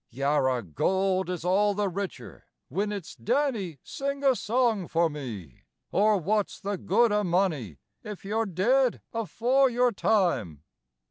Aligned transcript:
Yarra, 0.09 0.63
gold 0.63 1.29
is 1.29 1.45
all 1.45 1.75
the 1.75 1.87
richer 1.87 2.47
whin 2.69 2.91
it's 2.91 3.15
"Danny, 3.15 3.77
sing 3.83 4.23
a 4.23 4.35
song 4.35 4.87
for 4.87 5.11
me" 5.11 5.61
Or 5.91 6.17
what's 6.17 6.59
the 6.59 6.75
good 6.75 7.11
o' 7.11 7.23
money 7.23 7.77
if 8.03 8.25
you're 8.25 8.47
dead 8.47 9.01
afore 9.13 9.69
your 9.69 9.91
time. 9.91 10.63